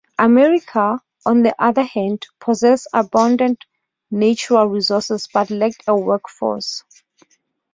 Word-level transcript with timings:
America, 0.17 0.99
on 1.27 1.43
the 1.43 1.53
other 1.63 1.83
hand, 1.83 2.25
possessed 2.39 2.87
abundant 2.91 3.63
natural 4.09 4.65
resources 4.65 5.29
but 5.31 5.51
lacked 5.51 5.83
a 5.85 5.95
work 5.95 6.27
force. 6.27 6.83